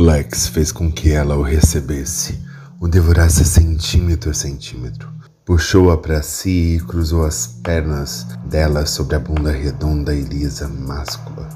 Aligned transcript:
Lex 0.00 0.46
fez 0.46 0.70
com 0.70 0.92
que 0.92 1.10
ela 1.10 1.36
o 1.36 1.42
recebesse, 1.42 2.38
o 2.78 2.86
devorasse 2.86 3.44
centímetro 3.44 4.30
a 4.30 4.32
centímetro. 4.32 5.08
Puxou-a 5.44 5.98
para 5.98 6.22
si 6.22 6.76
e 6.76 6.80
cruzou 6.80 7.24
as 7.24 7.48
pernas 7.64 8.24
dela 8.44 8.86
sobre 8.86 9.16
a 9.16 9.18
bunda 9.18 9.50
redonda 9.50 10.14
e 10.14 10.20
lisa 10.20 10.68
máscula. 10.68 11.48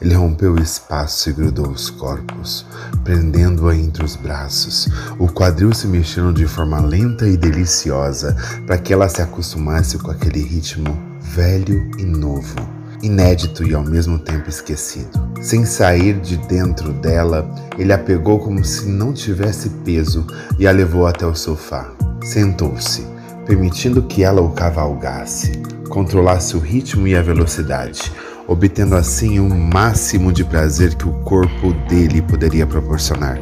Ele 0.00 0.14
rompeu 0.14 0.54
o 0.54 0.62
espaço 0.62 1.28
e 1.28 1.34
grudou 1.34 1.68
os 1.68 1.90
corpos, 1.90 2.64
prendendo-a 3.04 3.76
entre 3.76 4.02
os 4.02 4.16
braços, 4.16 4.88
o 5.18 5.28
quadril 5.28 5.74
se 5.74 5.86
mexendo 5.86 6.32
de 6.32 6.46
forma 6.46 6.80
lenta 6.80 7.28
e 7.28 7.36
deliciosa 7.36 8.34
para 8.66 8.78
que 8.78 8.90
ela 8.90 9.06
se 9.06 9.20
acostumasse 9.20 9.98
com 9.98 10.10
aquele 10.10 10.40
ritmo 10.40 10.98
velho 11.20 11.90
e 11.98 12.06
novo, 12.06 12.75
inédito 13.02 13.66
e 13.66 13.74
ao 13.74 13.82
mesmo 13.82 14.18
tempo 14.18 14.48
esquecido. 14.48 15.26
Sem 15.40 15.64
sair 15.64 16.14
de 16.20 16.36
dentro 16.36 16.92
dela, 16.92 17.48
ele 17.78 17.92
a 17.92 17.98
pegou 17.98 18.38
como 18.38 18.64
se 18.64 18.88
não 18.88 19.12
tivesse 19.12 19.68
peso 19.84 20.26
e 20.58 20.66
a 20.66 20.72
levou 20.72 21.06
até 21.06 21.26
o 21.26 21.34
sofá. 21.34 21.90
Sentou-se, 22.24 23.06
permitindo 23.46 24.02
que 24.02 24.22
ela 24.22 24.40
o 24.40 24.50
cavalgasse, 24.50 25.62
controlasse 25.88 26.56
o 26.56 26.60
ritmo 26.60 27.06
e 27.06 27.14
a 27.14 27.22
velocidade, 27.22 28.12
obtendo 28.48 28.94
assim 28.94 29.38
o 29.38 29.48
máximo 29.48 30.32
de 30.32 30.44
prazer 30.44 30.94
que 30.94 31.08
o 31.08 31.12
corpo 31.20 31.72
dele 31.88 32.22
poderia 32.22 32.66
proporcionar. 32.66 33.38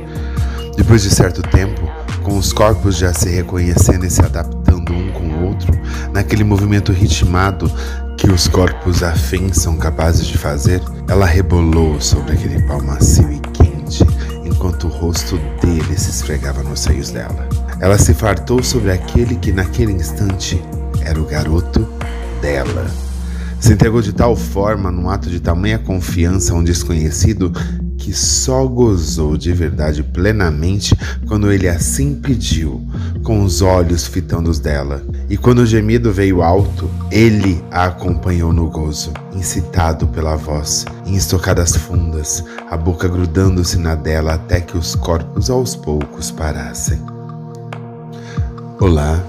Depois 0.76 1.02
de 1.02 1.10
certo 1.10 1.40
tempo, 1.42 1.80
com 2.22 2.36
os 2.36 2.52
corpos 2.52 2.96
já 2.96 3.12
se 3.12 3.28
reconhecendo 3.28 4.04
e 4.04 4.10
se 4.10 4.22
adaptando 4.22 4.92
um 4.92 5.12
com 5.12 5.28
o 5.28 5.44
outro, 5.46 5.72
naquele 6.12 6.42
movimento 6.42 6.90
ritmado 6.90 7.70
que 8.16 8.30
os 8.30 8.48
corpos 8.48 9.02
afins 9.02 9.58
são 9.58 9.76
capazes 9.76 10.26
de 10.26 10.38
fazer, 10.38 10.80
ela 11.08 11.26
rebolou 11.26 12.00
sobre 12.00 12.32
aquele 12.32 12.62
pau 12.62 12.82
macio 12.82 13.30
e 13.30 13.38
quente, 13.52 14.04
enquanto 14.44 14.86
o 14.86 14.90
rosto 14.90 15.38
dele 15.60 15.98
se 15.98 16.10
esfregava 16.10 16.62
nos 16.62 16.80
seios 16.80 17.10
dela. 17.10 17.48
Ela 17.80 17.98
se 17.98 18.14
fartou 18.14 18.62
sobre 18.62 18.92
aquele 18.92 19.36
que 19.36 19.52
naquele 19.52 19.92
instante 19.92 20.62
era 21.00 21.20
o 21.20 21.24
garoto 21.24 21.86
dela. 22.40 22.90
Se 23.60 23.72
entregou 23.72 24.02
de 24.02 24.12
tal 24.12 24.36
forma, 24.36 24.90
num 24.90 25.08
ato 25.08 25.30
de 25.30 25.40
tamanha 25.40 25.78
confiança 25.78 26.52
a 26.52 26.56
um 26.56 26.62
desconhecido, 26.62 27.52
que 27.96 28.12
só 28.12 28.66
gozou 28.66 29.36
de 29.36 29.52
verdade 29.52 30.02
plenamente 30.02 30.94
quando 31.26 31.50
ele 31.50 31.66
assim 31.66 32.14
pediu, 32.14 32.86
com 33.22 33.42
os 33.42 33.62
olhos 33.62 34.06
fitando 34.06 34.50
os 34.50 34.58
dela. 34.58 35.02
E 35.28 35.38
quando 35.38 35.60
o 35.60 35.66
gemido 35.66 36.12
veio 36.12 36.42
alto, 36.42 36.90
ele 37.10 37.64
a 37.70 37.86
acompanhou 37.86 38.52
no 38.52 38.68
gozo, 38.68 39.10
incitado 39.32 40.06
pela 40.08 40.36
voz, 40.36 40.84
em 41.06 41.14
estocadas 41.14 41.74
fundas, 41.74 42.44
a 42.68 42.76
boca 42.76 43.08
grudando-se 43.08 43.78
na 43.78 43.94
dela 43.94 44.34
até 44.34 44.60
que 44.60 44.76
os 44.76 44.94
corpos 44.94 45.48
aos 45.48 45.74
poucos 45.74 46.30
parassem. 46.30 47.00
Olá, 48.78 49.24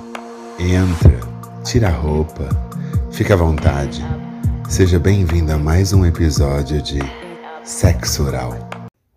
entra, 0.59 1.17
tira 1.63 1.87
a 1.87 1.91
roupa, 1.91 2.49
fica 3.09 3.33
à 3.33 3.37
vontade. 3.37 4.03
Seja 4.67 4.99
bem-vindo 4.99 5.53
a 5.53 5.57
mais 5.57 5.93
um 5.93 6.05
episódio 6.05 6.81
de 6.81 6.99
Sexo 7.63 8.23
Oral. 8.23 8.69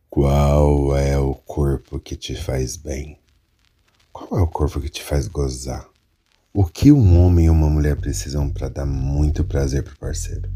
Qual 0.09 0.97
é 0.97 1.19
o 1.19 1.35
corpo 1.35 1.99
que 1.99 2.15
te 2.15 2.37
faz 2.37 2.77
bem? 2.77 3.19
Qual 4.13 4.41
é 4.41 4.43
o 4.43 4.47
corpo 4.47 4.81
que 4.81 4.89
te 4.89 5.03
faz 5.03 5.27
gozar? 5.27 5.88
O 6.61 6.65
que 6.65 6.91
um 6.91 7.25
homem 7.25 7.47
e 7.47 7.51
uma 7.51 7.71
mulher 7.71 7.95
precisam 7.95 8.51
para 8.51 8.69
dar 8.69 8.85
muito 8.85 9.45
prazer 9.45 9.85
pro 9.85 9.97
parceiro? 9.97 10.51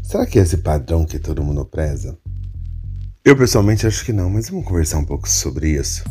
Será 0.00 0.24
que 0.24 0.38
é 0.38 0.42
esse 0.42 0.58
padrão 0.58 1.04
que 1.04 1.18
todo 1.18 1.42
mundo 1.42 1.64
preza? 1.64 2.16
Eu 3.24 3.36
pessoalmente 3.36 3.88
acho 3.88 4.04
que 4.04 4.12
não, 4.12 4.30
mas 4.30 4.48
vamos 4.48 4.64
conversar 4.64 4.98
um 4.98 5.04
pouco 5.04 5.28
sobre 5.28 5.70
isso. 5.70 6.04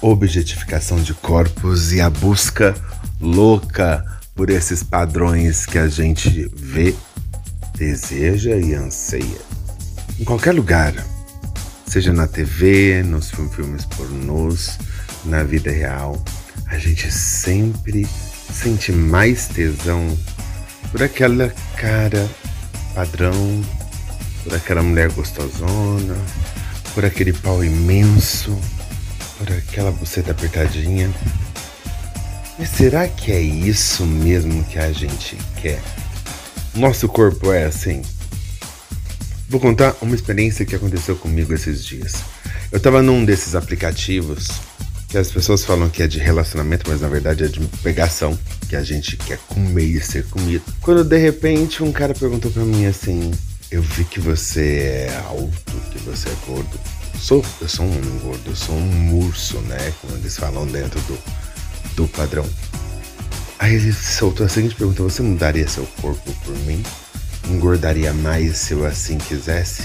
Objetificação 0.00 1.00
de 1.00 1.14
corpos 1.14 1.92
e 1.92 2.00
a 2.00 2.10
busca 2.10 2.74
louca 3.20 4.04
por 4.34 4.50
esses 4.50 4.82
padrões 4.82 5.64
que 5.64 5.78
a 5.78 5.86
gente 5.86 6.50
vê 6.52 6.96
deseja 7.76 8.56
e 8.56 8.74
anseia. 8.74 9.40
Em 10.18 10.24
qualquer 10.24 10.52
lugar, 10.52 10.92
seja 11.86 12.12
na 12.12 12.26
TV, 12.26 13.04
nos 13.04 13.30
filmes 13.30 13.84
pornôs, 13.84 14.80
na 15.24 15.44
vida 15.44 15.70
real, 15.70 16.20
a 16.66 16.76
gente 16.76 17.08
sempre 17.08 18.04
sente 18.52 18.92
mais 18.92 19.48
tesão 19.48 20.16
por 20.90 21.02
aquela 21.02 21.48
cara 21.76 22.28
padrão, 22.94 23.62
por 24.44 24.54
aquela 24.54 24.82
mulher 24.82 25.10
gostosona, 25.10 26.16
por 26.94 27.04
aquele 27.04 27.32
pau 27.32 27.64
imenso, 27.64 28.58
por 29.38 29.50
aquela 29.52 29.90
buceta 29.90 30.32
apertadinha. 30.32 31.10
Mas 32.58 32.68
será 32.68 33.08
que 33.08 33.32
é 33.32 33.40
isso 33.40 34.04
mesmo 34.04 34.62
que 34.64 34.78
a 34.78 34.92
gente 34.92 35.36
quer? 35.60 35.82
Nosso 36.74 37.08
corpo 37.08 37.52
é 37.52 37.64
assim. 37.64 38.02
Vou 39.48 39.60
contar 39.60 39.96
uma 40.00 40.14
experiência 40.14 40.64
que 40.64 40.74
aconteceu 40.74 41.16
comigo 41.16 41.52
esses 41.52 41.84
dias. 41.84 42.14
Eu 42.70 42.80
tava 42.80 43.02
num 43.02 43.24
desses 43.24 43.54
aplicativos 43.54 44.48
que 45.12 45.18
as 45.18 45.30
pessoas 45.30 45.62
falam 45.62 45.90
que 45.90 46.02
é 46.02 46.06
de 46.06 46.18
relacionamento, 46.18 46.88
mas 46.88 47.02
na 47.02 47.08
verdade 47.08 47.44
é 47.44 47.46
de 47.46 47.60
pegação, 47.82 48.36
que 48.66 48.74
a 48.74 48.82
gente 48.82 49.18
quer 49.18 49.36
comer 49.46 49.84
e 49.84 50.00
ser 50.00 50.26
comido. 50.28 50.64
Quando 50.80 51.04
de 51.04 51.18
repente 51.18 51.82
um 51.82 51.92
cara 51.92 52.14
perguntou 52.14 52.50
para 52.50 52.64
mim 52.64 52.86
assim: 52.86 53.30
Eu 53.70 53.82
vi 53.82 54.06
que 54.06 54.18
você 54.18 55.06
é 55.10 55.22
alto, 55.26 55.76
que 55.90 55.98
você 55.98 56.30
é 56.30 56.36
gordo. 56.46 56.80
Sou, 57.20 57.44
eu 57.60 57.68
sou 57.68 57.84
um 57.84 57.90
homem 57.90 58.18
gordo, 58.20 58.42
eu 58.46 58.56
sou 58.56 58.74
um 58.74 59.18
urso, 59.18 59.58
né? 59.58 59.92
Como 60.00 60.16
eles 60.16 60.34
falam 60.34 60.66
dentro 60.66 60.98
do, 61.02 61.18
do 61.94 62.08
padrão. 62.08 62.48
Aí 63.58 63.74
ele 63.74 63.92
soltou 63.92 64.46
a 64.46 64.48
seguinte 64.48 64.74
pergunta: 64.74 65.02
Você 65.02 65.20
mudaria 65.20 65.68
seu 65.68 65.86
corpo 66.00 66.32
por 66.42 66.56
mim? 66.60 66.82
Engordaria 67.50 68.14
mais 68.14 68.56
se 68.56 68.72
eu 68.72 68.86
assim 68.86 69.18
quisesse? 69.18 69.82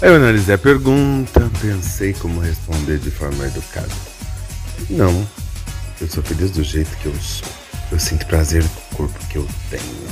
Aí 0.00 0.08
eu 0.08 0.16
analisei 0.16 0.54
a 0.54 0.58
pergunta, 0.58 1.50
pensei 1.60 2.12
como 2.12 2.40
responder 2.40 2.98
de 2.98 3.10
forma 3.10 3.46
educada. 3.46 3.88
Não, 4.90 5.26
eu 6.00 6.08
sou 6.08 6.22
feliz 6.22 6.50
do 6.50 6.62
jeito 6.62 6.96
que 6.98 7.06
eu 7.06 7.14
sou. 7.14 7.48
Eu 7.90 7.98
sinto 7.98 8.26
prazer 8.26 8.62
no 8.62 8.96
corpo 8.96 9.18
que 9.28 9.36
eu 9.36 9.48
tenho. 9.70 10.08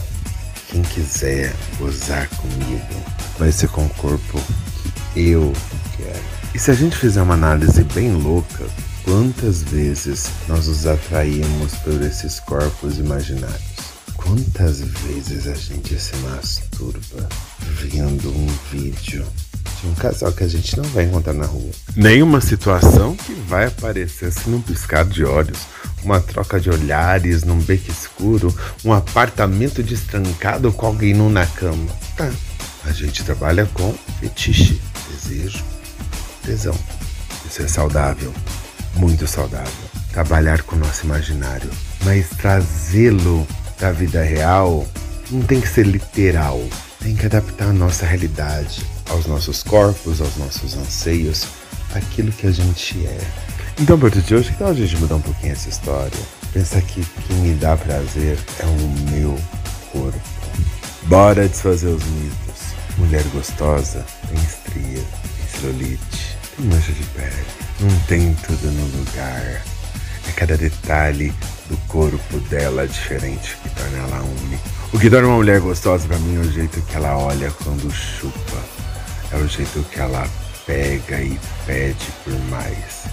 Quem 0.69 0.83
quiser 0.83 1.53
gozar 1.79 2.29
comigo 2.29 3.05
vai 3.39 3.53
ser 3.53 3.69
com 3.69 3.85
o 3.85 3.91
corpo 3.91 4.41
que 5.13 5.31
eu 5.31 5.53
quero. 5.97 6.23
E 6.55 6.59
se 6.59 6.71
a 6.71 6.75
gente 6.75 6.97
fizer 6.97 7.21
uma 7.21 7.35
análise 7.35 7.83
bem 7.85 8.13
louca, 8.13 8.65
Quantas 9.05 9.65
vezes 9.65 10.31
nós 10.47 10.69
nos 10.69 10.87
atraímos 10.87 11.75
por 11.83 12.01
esses 12.03 12.39
corpos 12.39 12.99
imaginários? 12.99 13.61
Quantas 14.17 14.81
vezes 14.81 15.49
a 15.49 15.55
gente 15.55 15.99
se 15.99 16.15
masturba 16.19 17.29
vendo 17.81 18.31
um 18.31 18.47
vídeo 18.71 19.27
de 19.51 19.52
um 19.85 19.95
casal 19.95 20.33
que 20.33 20.45
a 20.45 20.49
gente 20.49 20.77
não 20.77 20.85
vai 20.91 21.05
encontrar 21.05 21.33
na 21.33 21.47
rua? 21.47 21.71
Nenhuma 21.97 22.41
situação 22.41 23.17
que 23.17 23.33
vai 23.33 23.67
aparecer 23.67 24.27
assim 24.27 24.51
num 24.51 24.61
piscar 24.61 25.05
de 25.05 25.25
olhos. 25.25 25.59
Uma 26.03 26.21
troca 26.21 26.59
de 26.61 26.69
olhares 26.69 27.45
num 27.45 27.59
beco 27.61 27.91
escuro, 27.91 28.55
um 28.85 28.93
apartamento 28.93 29.83
destrancado 29.83 30.73
com 30.73 30.87
alguém 30.87 31.15
nu 31.15 31.31
na 31.31 31.47
cama. 31.47 31.91
Tá, 32.17 32.29
a 32.85 32.93
gente 32.93 33.23
trabalha 33.23 33.67
com 33.73 33.95
fetiche, 34.19 34.81
desejo, 35.11 35.63
tesão. 36.45 36.75
Isso 37.47 37.63
é 37.63 37.69
saudável 37.69 38.33
muito 38.97 39.27
saudável. 39.27 39.73
Trabalhar 40.13 40.63
com 40.63 40.77
o 40.77 40.79
nosso 40.79 41.05
imaginário, 41.05 41.71
mas 42.05 42.29
trazê-lo 42.31 43.47
para 43.79 43.89
a 43.89 43.93
vida 43.93 44.23
real 44.23 44.87
não 45.31 45.43
tem 45.43 45.61
que 45.61 45.69
ser 45.69 45.87
literal. 45.87 46.63
Tem 47.01 47.17
que 47.17 47.27
adaptar 47.27 47.69
a 47.69 47.73
nossa 47.73 48.07
realidade, 48.07 48.85
aos 49.13 49.27
nossos 49.27 49.63
corpos, 49.63 50.21
aos 50.21 50.37
nossos 50.37 50.75
anseios, 50.75 51.47
aquilo 51.95 52.33
que 52.33 52.47
a 52.47 52.51
gente 52.51 53.07
é. 53.07 53.21
Então, 53.81 53.97
a 53.97 53.99
partir 53.99 54.23
de 54.23 54.35
hoje, 54.35 54.51
que 54.51 54.59
tal 54.59 54.69
a 54.69 54.75
gente 54.75 54.97
mudar 54.97 55.17
um 55.17 55.21
pouquinho 55.21 55.53
essa 55.53 55.69
história? 55.69 56.19
Pensar 56.53 56.83
que 56.83 57.05
quem 57.27 57.37
me 57.37 57.55
dá 57.55 57.77
prazer 57.77 58.39
é 58.59 58.67
o 58.67 59.11
meu 59.11 59.39
corpo. 59.93 60.21
Bora 61.05 61.49
desfazer 61.49 61.89
os 61.89 62.05
mitos. 62.05 62.73
Mulher 62.99 63.23
gostosa 63.35 64.05
tem 64.29 64.39
estria, 64.43 65.03
tem 65.03 65.61
celulite, 65.61 66.37
tem 66.57 66.67
mancha 66.67 66.93
de 66.93 67.05
pele 67.05 67.63
não 67.83 67.99
tem 68.07 68.35
tudo 68.47 68.71
no 68.71 68.99
lugar. 68.99 69.63
É 70.29 70.33
cada 70.37 70.57
detalhe 70.57 71.33
do 71.69 71.77
corpo 71.89 72.39
dela 72.49 72.87
diferente 72.87 73.57
que 73.63 73.69
torna 73.71 73.99
ela 73.99 74.23
única. 74.23 74.63
O 74.93 74.99
que 74.99 75.11
torna 75.11 75.29
uma 75.29 75.37
mulher 75.37 75.61
gostosa 75.61 76.07
para 76.07 76.19
mim 76.19 76.37
é 76.37 76.41
o 76.41 76.53
jeito 76.53 76.81
que 76.83 76.97
ela 76.97 77.17
olha 77.19 77.51
quando 77.65 77.91
chupa. 77.91 78.82
É 79.33 79.37
o 79.37 79.49
jeito 79.49 79.83
que 79.91 79.99
ela 79.99 80.29
pega 80.67 81.21
e 81.21 81.39
pede 81.67 82.07
por 82.23 82.39
mais. 82.51 83.05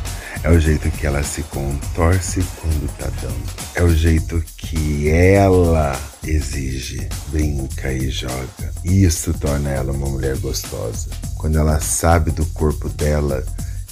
É 0.44 0.50
o 0.50 0.60
jeito 0.60 0.90
que 0.92 1.06
ela 1.06 1.24
se 1.24 1.44
contorce 1.44 2.44
quando 2.62 2.98
tá 2.98 3.10
dando. 3.22 3.50
É 3.76 3.84
o 3.84 3.94
jeito 3.94 4.44
que 4.58 5.10
ela 5.10 6.00
exige, 6.26 7.08
brinca 7.30 7.92
e 7.92 8.10
joga. 8.10 8.72
Isso 8.84 9.34
torna 9.34 9.70
ela 9.70 9.92
uma 9.92 10.08
mulher 10.08 10.38
gostosa. 10.38 11.10
Quando 11.38 11.58
ela 11.58 11.80
sabe 11.80 12.32
do 12.32 12.46
corpo 12.48 12.90
dela 12.90 13.44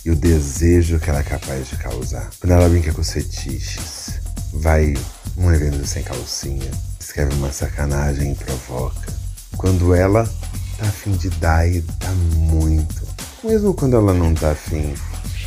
e 0.06 0.12
o 0.12 0.16
desejo 0.16 1.00
que 1.00 1.10
ela 1.10 1.20
é 1.20 1.24
capaz 1.24 1.70
de 1.70 1.76
causar. 1.76 2.30
Quando 2.40 2.52
ela 2.52 2.70
brinca 2.70 2.94
com 2.94 3.02
os 3.02 3.12
fetiches, 3.12 4.20
vai 4.54 4.94
um 5.38 5.52
evento 5.52 5.86
sem 5.86 6.02
calcinha, 6.04 6.72
escreve 7.00 7.34
uma 7.36 7.52
sacanagem 7.52 8.32
e 8.32 8.36
provoca. 8.36 9.14
Quando 9.58 9.94
ela 9.94 10.30
tá 10.78 10.86
afim 10.86 11.12
de 11.12 11.30
dar 11.32 11.68
e 11.68 11.82
dá 11.82 12.12
muito. 12.36 13.08
Mesmo 13.44 13.74
quando 13.74 13.96
ela 13.96 14.14
não 14.14 14.34
tá 14.34 14.52
afim, 14.52 14.94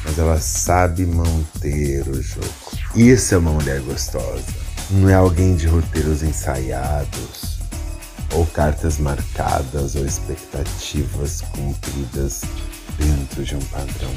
mas 0.04 0.18
ela 0.18 0.40
sabe 0.40 1.06
manter 1.06 2.06
o 2.08 2.22
jogo. 2.22 2.46
Isso 2.94 3.34
é 3.34 3.38
uma 3.38 3.52
mulher 3.52 3.80
gostosa. 3.80 4.44
Não 4.90 5.08
é 5.08 5.14
alguém 5.14 5.54
de 5.54 5.66
roteiros 5.66 6.22
ensaiados, 6.22 7.60
ou 8.34 8.44
cartas 8.46 8.98
marcadas, 8.98 9.94
ou 9.94 10.04
expectativas 10.04 11.42
cumpridas 11.42 12.42
dentro 12.98 13.44
de 13.44 13.54
um 13.54 13.60
padrão. 13.60 14.14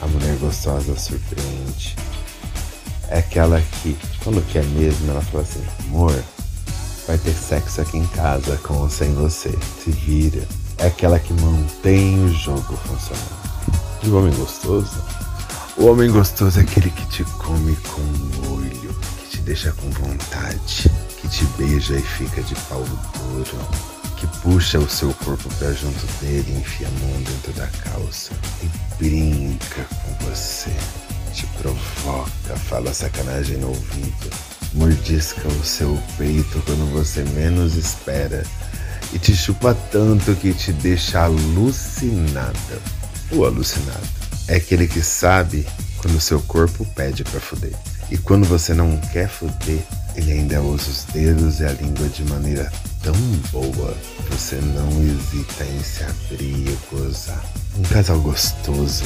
A 0.00 0.06
mulher 0.06 0.36
gostosa 0.36 0.96
surpreende. 0.96 1.96
É 3.08 3.18
aquela 3.18 3.60
que, 3.60 3.96
quando 4.22 4.44
quer 4.46 4.64
mesmo, 4.66 5.10
ela 5.10 5.22
fala 5.22 5.42
assim: 5.42 5.62
amor, 5.86 6.14
vai 7.06 7.18
ter 7.18 7.34
sexo 7.34 7.80
aqui 7.80 7.98
em 7.98 8.06
casa 8.08 8.56
com 8.58 8.74
ou 8.74 8.90
sem 8.90 9.12
você. 9.14 9.56
Se 9.82 9.90
vira. 9.90 10.46
É 10.78 10.86
aquela 10.86 11.18
que 11.18 11.32
mantém 11.34 12.24
o 12.24 12.28
jogo 12.28 12.76
funcionando. 12.76 13.44
E 14.02 14.08
o 14.08 14.18
homem 14.18 14.34
gostoso? 14.34 15.02
O 15.76 15.86
homem 15.86 16.10
gostoso 16.10 16.60
é 16.60 16.62
aquele 16.62 16.90
que 16.90 17.06
te 17.06 17.24
come 17.24 17.76
com 17.76 18.52
olho, 18.52 18.94
que 19.18 19.36
te 19.36 19.40
deixa 19.42 19.72
com 19.72 19.90
vontade, 19.90 20.90
que 21.20 21.28
te 21.28 21.44
beija 21.58 21.96
e 21.96 22.02
fica 22.02 22.42
de 22.42 22.54
pau 22.68 22.84
duro, 22.84 23.58
que 24.16 24.26
puxa 24.40 24.78
o 24.78 24.88
seu 24.88 25.12
corpo 25.24 25.48
pra 25.54 25.72
junto 25.72 26.06
dele 26.20 26.44
e 26.48 26.60
enfia 26.60 26.86
a 26.86 26.90
mão 26.90 27.22
dentro 27.22 27.52
da 27.54 27.66
calça 27.66 28.32
e 28.62 29.02
brinca 29.02 29.84
com 29.84 30.26
você, 30.26 30.70
te 31.32 31.46
provoca, 31.58 32.56
fala 32.68 32.94
sacanagem 32.94 33.56
no 33.56 33.68
ouvido, 33.68 34.30
mordisca 34.74 35.46
o 35.48 35.64
seu 35.64 35.98
peito 36.18 36.62
quando 36.66 36.92
você 36.92 37.22
menos 37.22 37.76
espera 37.76 38.42
e 39.12 39.18
te 39.18 39.34
chupa 39.34 39.74
tanto 39.92 40.34
que 40.34 40.52
te 40.52 40.72
deixa 40.72 41.22
alucinada 41.24 42.80
ou 43.30 43.46
alucinado. 43.46 44.06
É 44.48 44.56
aquele 44.56 44.86
que 44.86 45.02
sabe 45.02 45.66
quando 45.98 46.16
o 46.16 46.20
seu 46.20 46.40
corpo 46.42 46.84
pede 46.94 47.24
para 47.24 47.40
fuder. 47.40 47.72
E 48.10 48.18
quando 48.18 48.46
você 48.46 48.74
não 48.74 48.98
quer 49.12 49.28
fuder, 49.28 49.82
ele 50.14 50.32
ainda 50.32 50.60
usa 50.60 50.90
os 50.90 51.04
dedos 51.04 51.60
e 51.60 51.64
a 51.64 51.72
língua 51.72 52.08
de 52.08 52.24
maneira 52.24 52.70
tão 53.02 53.14
boa 53.50 53.94
que 54.16 54.34
você 54.34 54.56
não 54.56 54.88
hesita 55.02 55.64
em 55.64 55.82
se 55.82 56.04
abrir 56.04 56.68
e 56.68 56.78
gozar. 56.90 57.42
Um 57.76 57.82
casal 57.82 58.20
gostoso 58.20 59.04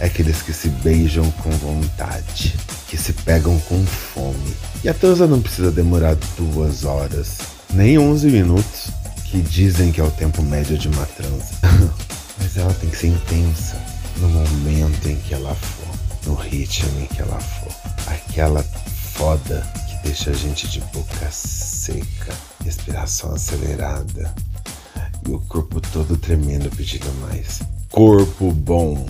é 0.00 0.06
aqueles 0.06 0.42
que 0.42 0.52
se 0.52 0.68
beijam 0.68 1.28
com 1.42 1.50
vontade, 1.50 2.54
que 2.88 2.96
se 2.96 3.12
pegam 3.12 3.58
com 3.60 3.84
fome. 3.84 4.54
E 4.84 4.88
a 4.88 4.94
transa 4.94 5.26
não 5.26 5.40
precisa 5.40 5.70
demorar 5.70 6.16
duas 6.36 6.84
horas, 6.84 7.38
nem 7.72 7.98
11 7.98 8.30
minutos, 8.30 8.90
que 9.24 9.40
dizem 9.40 9.90
que 9.90 10.00
é 10.00 10.04
o 10.04 10.10
tempo 10.10 10.42
médio 10.42 10.78
de 10.78 10.88
uma 10.88 11.04
transa. 11.06 11.54
Mas 12.38 12.56
ela 12.56 12.72
tem 12.74 12.88
que 12.88 12.96
ser 12.96 13.08
intensa 13.08 13.76
no 14.18 14.28
momento 14.28 15.08
em 15.08 15.16
que 15.16 15.34
ela 15.34 15.54
for, 15.54 16.30
no 16.30 16.34
ritmo 16.34 17.00
em 17.00 17.06
que 17.06 17.20
ela 17.20 17.40
for. 17.40 17.72
Aquela 18.06 18.62
foda 18.62 19.66
que 19.88 20.08
deixa 20.08 20.30
a 20.30 20.34
gente 20.34 20.68
de 20.68 20.80
boca 20.92 21.28
seca, 21.30 22.32
respiração 22.64 23.34
acelerada 23.34 24.32
e 25.26 25.32
o 25.32 25.40
corpo 25.40 25.80
todo 25.80 26.16
tremendo 26.16 26.70
pedindo 26.70 27.12
mais. 27.20 27.60
Corpo 27.90 28.52
bom 28.52 29.06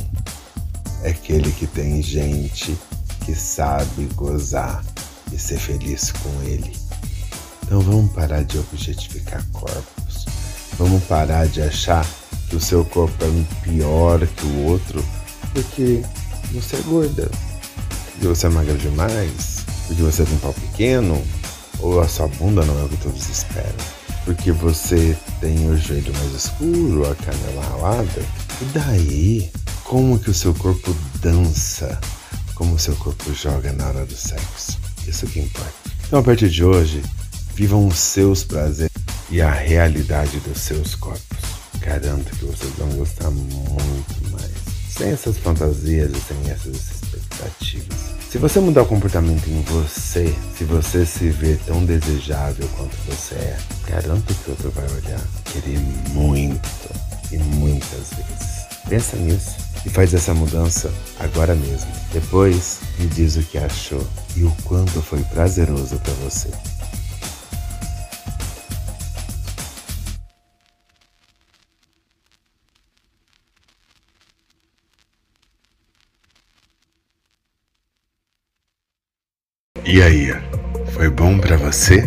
é 1.02 1.10
aquele 1.10 1.52
que 1.52 1.66
tem 1.66 2.02
gente 2.02 2.76
que 3.24 3.34
sabe 3.34 4.08
gozar 4.14 4.84
e 5.32 5.38
ser 5.38 5.58
feliz 5.58 6.12
com 6.12 6.42
ele. 6.42 6.72
Então 7.64 7.80
vamos 7.80 8.12
parar 8.12 8.42
de 8.44 8.58
objetificar 8.58 9.44
corpos. 9.52 10.26
Vamos 10.78 11.02
parar 11.04 11.46
de 11.46 11.60
achar 11.60 12.06
que 12.48 12.56
o 12.56 12.60
seu 12.60 12.84
corpo 12.84 13.16
é 13.24 13.64
pior 13.64 14.26
que 14.26 14.46
o 14.46 14.64
outro 14.66 15.04
porque 15.52 16.02
você 16.52 16.76
é 16.76 16.80
gorda, 16.82 17.30
porque 18.12 18.26
você 18.26 18.46
é 18.46 18.50
magra 18.50 18.74
demais, 18.74 19.64
porque 19.86 20.02
você 20.02 20.24
tem 20.24 20.34
um 20.34 20.38
pau 20.38 20.52
pequeno, 20.52 21.22
ou 21.80 22.00
a 22.00 22.08
sua 22.08 22.28
bunda 22.28 22.64
não 22.64 22.78
é 22.80 22.84
o 22.84 22.88
que 22.88 22.96
todos 22.98 23.28
esperam, 23.28 23.74
porque 24.24 24.52
você 24.52 25.16
tem 25.40 25.68
o 25.68 25.76
joelho 25.76 26.12
mais 26.14 26.32
escuro, 26.32 27.10
a 27.10 27.14
canela 27.14 27.62
ralada. 27.70 28.22
E 28.60 28.64
daí? 28.66 29.50
Como 29.88 30.18
que 30.18 30.28
o 30.28 30.34
seu 30.34 30.52
corpo 30.52 30.94
dança? 31.22 31.98
Como 32.54 32.74
o 32.74 32.78
seu 32.78 32.94
corpo 32.96 33.32
joga 33.32 33.72
na 33.72 33.86
hora 33.86 34.04
do 34.04 34.14
sexo? 34.14 34.78
Isso 35.06 35.26
que 35.26 35.40
importa. 35.40 35.72
Então, 36.06 36.18
a 36.18 36.22
partir 36.22 36.50
de 36.50 36.62
hoje, 36.62 37.02
vivam 37.54 37.88
os 37.88 37.96
seus 37.96 38.44
prazeres 38.44 38.92
e 39.30 39.40
a 39.40 39.50
realidade 39.50 40.40
dos 40.40 40.60
seus 40.60 40.94
corpos. 40.94 41.38
Garanto 41.80 42.36
que 42.36 42.44
vocês 42.44 42.70
vão 42.76 42.90
gostar 42.98 43.30
muito 43.30 44.30
mais. 44.30 44.52
Sem 44.90 45.08
essas 45.08 45.38
fantasias 45.38 46.10
e 46.10 46.20
sem 46.20 46.50
essas 46.50 46.74
expectativas. 46.74 47.98
Se 48.30 48.36
você 48.36 48.60
mudar 48.60 48.82
o 48.82 48.86
comportamento 48.86 49.48
em 49.48 49.62
você, 49.62 50.34
se 50.54 50.64
você 50.64 51.06
se 51.06 51.30
vê 51.30 51.56
tão 51.66 51.86
desejável 51.86 52.68
quanto 52.76 52.94
você 53.06 53.36
é, 53.36 53.58
garanto 53.88 54.34
que 54.34 54.50
outro 54.50 54.70
vai 54.70 54.84
olhar, 54.84 55.20
querer 55.46 55.78
muito 56.10 56.68
e 57.32 57.38
muitas 57.38 58.10
vezes. 58.10 58.68
Pensa 58.86 59.16
nisso 59.16 59.67
e 59.84 59.90
faz 59.90 60.14
essa 60.14 60.34
mudança 60.34 60.92
agora 61.18 61.54
mesmo. 61.54 61.90
Depois 62.12 62.80
me 62.98 63.06
diz 63.06 63.36
o 63.36 63.42
que 63.42 63.58
achou 63.58 64.06
e 64.36 64.44
o 64.44 64.50
quanto 64.64 65.02
foi 65.02 65.22
prazeroso 65.24 65.98
para 65.98 66.12
você. 66.14 66.50
E 79.84 80.02
aí, 80.02 80.28
foi 80.92 81.08
bom 81.08 81.38
para 81.38 81.56
você? 81.56 82.04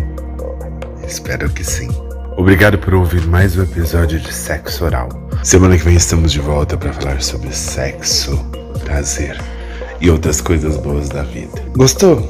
Espero 1.03 1.49
que 1.49 1.63
sim. 1.63 1.89
Obrigado 2.37 2.77
por 2.77 2.93
ouvir 2.93 3.25
mais 3.25 3.57
um 3.57 3.63
episódio 3.63 4.19
de 4.19 4.31
Sexo 4.31 4.85
Oral. 4.85 5.20
Semana 5.43 5.75
que 5.75 5.83
vem 5.83 5.95
estamos 5.95 6.31
de 6.31 6.39
volta 6.39 6.77
para 6.77 6.93
falar 6.93 7.19
sobre 7.19 7.51
sexo, 7.51 8.37
prazer 8.83 9.41
e 9.99 10.07
outras 10.07 10.39
coisas 10.39 10.77
boas 10.77 11.09
da 11.09 11.23
vida. 11.23 11.59
Gostou? 11.75 12.21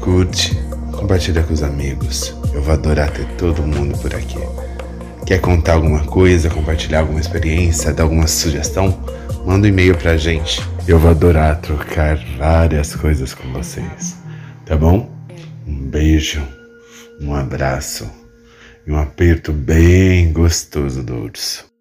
Curte, 0.00 0.56
compartilha 0.92 1.42
com 1.42 1.52
os 1.52 1.62
amigos. 1.62 2.34
Eu 2.54 2.62
vou 2.62 2.72
adorar 2.72 3.10
ter 3.10 3.26
todo 3.36 3.62
mundo 3.62 3.98
por 3.98 4.14
aqui. 4.14 4.38
Quer 5.26 5.38
contar 5.42 5.74
alguma 5.74 6.02
coisa, 6.06 6.48
compartilhar 6.48 7.00
alguma 7.00 7.20
experiência, 7.20 7.92
dar 7.92 8.04
alguma 8.04 8.26
sugestão? 8.26 9.04
Manda 9.44 9.66
um 9.66 9.70
e-mail 9.70 9.94
pra 9.94 10.16
gente. 10.16 10.66
Eu 10.88 10.98
vou 10.98 11.10
adorar 11.10 11.60
trocar 11.60 12.16
várias 12.38 12.96
coisas 12.96 13.34
com 13.34 13.52
vocês. 13.52 14.16
Tá 14.64 14.74
bom? 14.78 15.10
Um 15.66 15.88
beijo, 15.90 16.42
um 17.20 17.34
abraço 17.34 18.10
e 18.86 18.90
um 18.90 18.98
aperto 18.98 19.52
bem 19.52 20.32
gostoso 20.32 21.02
do 21.02 21.16
urso. 21.16 21.73